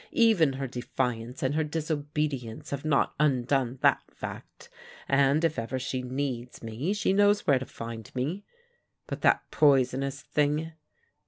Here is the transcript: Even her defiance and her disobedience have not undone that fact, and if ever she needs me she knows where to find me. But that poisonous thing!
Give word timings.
Even 0.13 0.53
her 0.53 0.65
defiance 0.65 1.43
and 1.43 1.53
her 1.53 1.63
disobedience 1.63 2.71
have 2.71 2.83
not 2.83 3.13
undone 3.19 3.77
that 3.83 4.01
fact, 4.11 4.67
and 5.07 5.43
if 5.43 5.59
ever 5.59 5.77
she 5.77 6.01
needs 6.01 6.63
me 6.63 6.91
she 6.91 7.13
knows 7.13 7.45
where 7.45 7.59
to 7.59 7.67
find 7.67 8.09
me. 8.15 8.43
But 9.05 9.21
that 9.21 9.51
poisonous 9.51 10.23
thing! 10.23 10.73